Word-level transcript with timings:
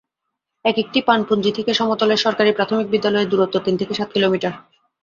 একেকটি 0.65 0.99
পানপুঞ্জি 1.01 1.51
থেকে 1.57 1.71
সমতলের 1.73 2.23
সরকারি 2.25 2.51
প্রাথমিক 2.53 2.87
বিদ্যালয়ের 2.89 3.31
দূরত্ব 3.31 3.55
তিন 3.65 3.75
থেকে 3.77 3.93
সাত 3.93 4.09
কিলোমিটার। 4.15 4.53